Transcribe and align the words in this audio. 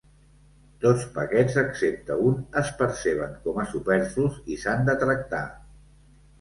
Tots 0.85 1.03
paquets 1.17 1.57
excepte 1.63 2.17
un 2.31 2.41
es 2.63 2.73
perceben 2.81 3.37
com 3.47 3.61
a 3.61 3.69
superflus 3.77 4.43
i 4.57 4.61
s'han 4.65 4.85
de 4.93 4.99
tractar. 5.07 5.47